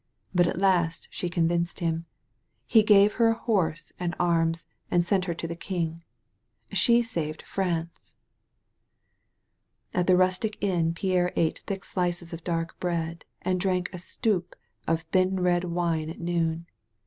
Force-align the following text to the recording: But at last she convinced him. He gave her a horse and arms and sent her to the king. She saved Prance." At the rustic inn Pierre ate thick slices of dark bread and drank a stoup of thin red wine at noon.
But 0.33 0.47
at 0.47 0.57
last 0.57 1.07
she 1.11 1.29
convinced 1.29 1.79
him. 1.79 2.07
He 2.65 2.81
gave 2.81 3.13
her 3.21 3.27
a 3.27 3.33
horse 3.37 3.93
and 3.99 4.15
arms 4.19 4.65
and 4.89 5.05
sent 5.05 5.25
her 5.25 5.35
to 5.35 5.47
the 5.47 5.55
king. 5.55 6.01
She 6.71 7.03
saved 7.03 7.43
Prance." 7.45 8.15
At 9.93 10.07
the 10.07 10.17
rustic 10.17 10.57
inn 10.59 10.95
Pierre 10.95 11.31
ate 11.35 11.59
thick 11.67 11.85
slices 11.85 12.33
of 12.33 12.43
dark 12.43 12.79
bread 12.79 13.25
and 13.43 13.59
drank 13.59 13.91
a 13.93 13.99
stoup 13.99 14.55
of 14.87 15.01
thin 15.01 15.39
red 15.39 15.65
wine 15.65 16.09
at 16.09 16.19
noon. 16.19 16.65